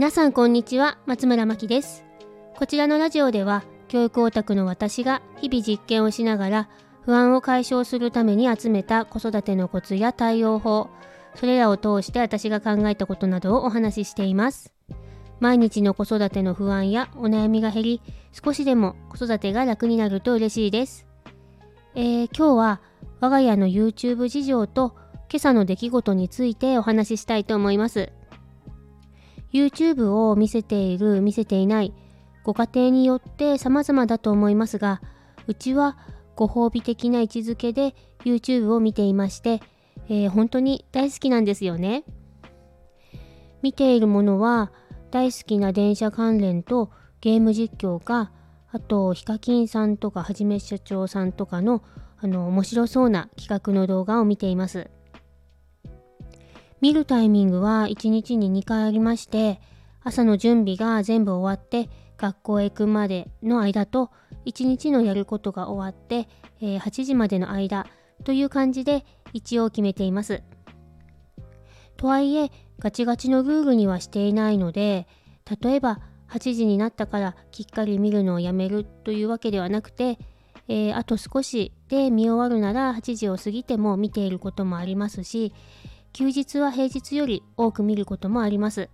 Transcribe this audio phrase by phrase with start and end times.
[0.00, 2.06] 皆さんこんにちは松村真希です。
[2.56, 6.68] こちらのラジオでは教育オタクの私が日々実験をしながら
[7.02, 10.88] 不安を解消するために集めた子育てのコツや対応法
[11.34, 14.72] それらを通して私が考えたことなどをお話ししています。
[15.38, 21.06] 毎日の子育ての不安やお悩みが減り少しでも子育てが楽になると嬉しいです、
[21.94, 22.80] えー、今日は
[23.20, 24.96] 我が家の YouTube 事情と
[25.30, 28.12] 今朝の出来事についてお話ししたいと思います。
[29.52, 31.92] YouTube を見せている見せていない
[32.44, 35.00] ご家庭によって様々だと思いますが
[35.46, 35.98] うちは
[36.36, 39.60] ご褒美的な位置づけで YouTube を見ていまして、
[40.08, 42.04] えー、本当に大好きなんですよね。
[43.62, 44.72] 見ているものは
[45.10, 46.90] 大好きな電車関連と
[47.20, 48.32] ゲーム実況か
[48.72, 51.82] あとヒカキンさんとかはじめ社長さんとかの
[52.22, 54.90] あの面白そうな企画の動画を見ています。
[56.80, 59.60] 見るタイミングは1日に2回ありまして、
[60.02, 64.10] 朝の準備が全部終わって学校へ行くまでの間と、
[64.46, 66.28] 1日のやることが終わって、
[66.60, 67.86] えー、8時までの間
[68.24, 70.42] という感じで一応決めています。
[71.98, 75.06] とはいえ、ガチガチのルールにはしていないので、
[75.62, 80.18] 例えば8時になったからきっかり見るのをやめるというわけではなくて、
[80.68, 85.52] えー、あと少しで見終わるなら8時を過ぎても見ていることもありますし、
[86.12, 88.88] 休日は平日より多く見ることもあります。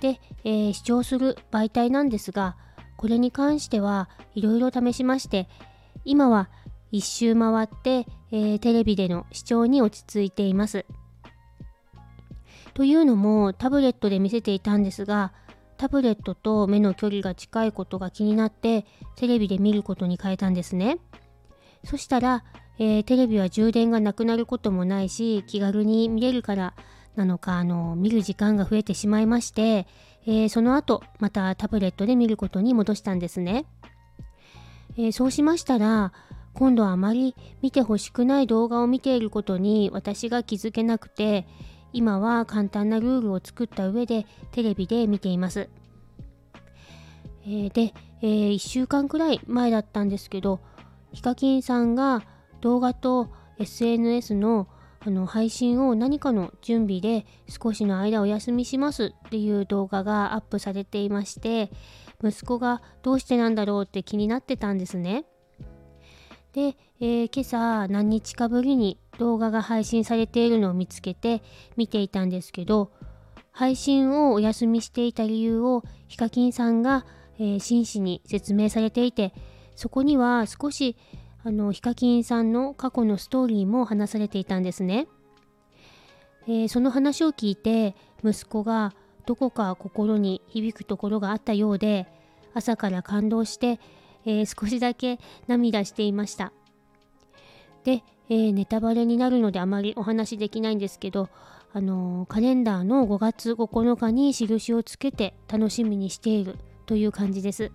[0.00, 2.56] で、えー、視聴する媒体なんですが、
[2.96, 5.48] これに関してはいろいろ試しまして、
[6.04, 6.50] 今は
[6.90, 10.84] 一周回って、えー、テレビでの視聴に落ち着いています。
[12.74, 15.32] というのもタブレットで見せていたんですが、
[15.76, 20.98] タブレットと目の距離が近いことが気になってテレビで見ることに変えたんですね。
[21.84, 22.44] そしたら
[22.78, 26.74] えー、テレビは充電がなくなることもないし気軽に見れるから
[27.14, 29.86] なのかあの見る時間が増えてしまいまして、
[30.26, 33.66] えー、その後またタブレットで見ることに戻したんですね、
[34.96, 36.12] えー、そうしましたら
[36.54, 41.46] 今度はあまり見てほしくない動画を見ていることに私が気づけなくて
[41.92, 45.68] 今は簡単なルールを作った上でテレビで見ています、
[47.44, 50.60] えー、で、え1週間くらい前だったんですけど
[51.12, 52.22] ヒカキンさんが
[52.60, 54.68] 動画と SNS の
[55.04, 61.72] あの配信を何かの準備で少しの間お休みしますっていう動画がアップされていまして
[62.22, 65.24] 息子がどうしてなんだろうって気になってたんですね。
[66.52, 71.42] で、えー、今朝何日かぶりに動画が配信されているのを見つけて
[71.76, 72.92] 見ていたんですけど
[73.52, 77.06] 配信をお休みしていた理由をヒカキンさんが、
[77.38, 79.32] えー、真摯に説明されていて
[79.82, 80.94] そこには少し
[81.42, 85.08] あのヒカキンさんの過去のストーリーも話されていたんですね、
[86.46, 88.94] えー、その話を聞いて息子が
[89.26, 92.06] どこか心に響くところがあったようで
[92.54, 93.80] 朝から感動して、
[94.24, 96.52] えー、少しだけ涙していました。
[97.82, 101.28] で、えー、ネタバレになるのであまりお話できないんですけど
[101.72, 107.72] あのカレンダーの5月9日に印をつけて楽しみにしているという感じです。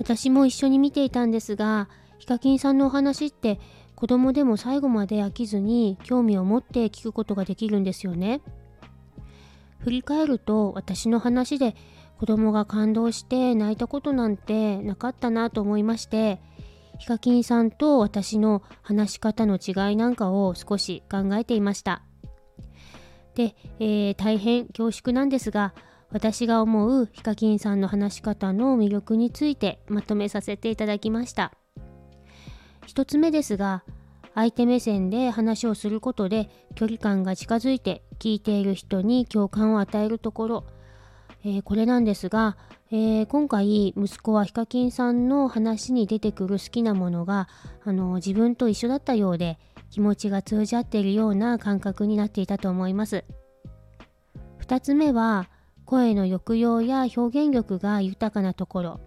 [0.00, 1.88] 私も一緒に見ていたんですが
[2.18, 3.60] ヒカキンさんのお話って
[3.94, 8.40] 子供でも最後まで飽きずに興味を持って聞くことができるんですよね。
[9.80, 11.76] 振り返ると私の話で
[12.18, 16.40] 子供が感動して泣いたことなんてなかったなと思いまして
[16.98, 22.02] ヒカキンさんと私の話し方の違いなんかを少し考えていました。
[23.34, 25.74] で、えー、大変恐縮なんですが
[26.12, 31.52] 私が思うヒカキンさんの話し方の魅力についてまとめさせていただきました。
[32.86, 33.84] 1つ目ですが
[34.34, 40.64] 相手目線で話をすることで距離感が近づいて聞いている人に共感を与えるところ、
[41.44, 42.56] えー、これなんですが、
[42.90, 47.48] えー、今回息子はヒカキンさんの話に出てくる好きなものが
[47.84, 49.58] あの自分と一緒だったようで
[49.90, 53.24] 気持ちが通じ合っているような感覚になっていたと思います。
[54.60, 55.48] 2つ目は
[55.90, 59.00] 声の抑揚や表現力が豊かなところ。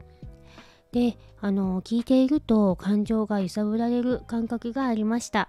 [0.92, 5.48] であの聞いていると感情が揺さぶられる感覚がありました。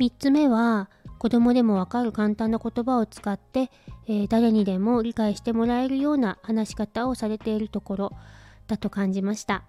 [0.00, 0.90] 3つ目は
[1.20, 3.70] 子供でもわかる簡単な言葉を使って、
[4.08, 8.12] えー、誰にでも理解してもらえるような話し方をされているところ
[8.66, 9.62] だと感じました。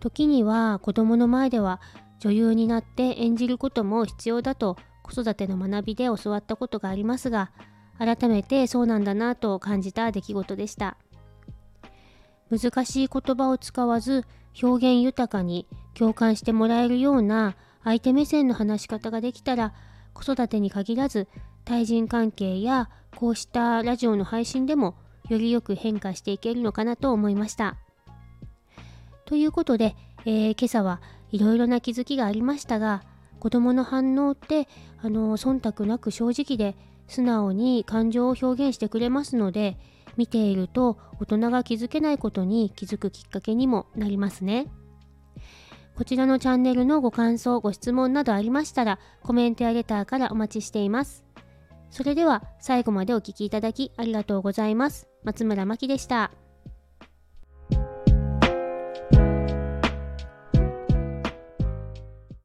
[0.00, 1.80] 時には子供の前では
[2.18, 7.50] 女優になって演じることも必要だと子育ての学びで教わったことがありますが
[7.98, 10.96] 改めてそうなんだなと感じた出来事でした
[12.50, 14.24] 難しい言葉を使わず
[14.62, 19.74] 表現豊かに共感してもらえるような相手目線の話し方ができたら
[20.12, 21.28] 子育てに限らず
[21.64, 24.96] 対人関係やこうしたラジオの配信でも
[25.28, 27.76] よりよく変化していけるのかなと思いました。
[29.24, 31.00] ということで、えー、今朝は
[31.32, 33.02] いろいろな気づきがありましたが
[33.40, 34.68] 子どもの反応って
[35.02, 39.76] あの忖度なく正直で素直に感情を表現してくれますので
[40.16, 44.68] 見ていると大人が気づけないことに気づくきっかけにもなりますね。
[45.96, 51.24] こちらのチャンネルのご感想、ご質問などありましたらコメントやレターからお待ちしています。
[51.90, 55.08] それでは最後までお聴きいただきありがとうございます。
[55.22, 56.32] 松村真希でした。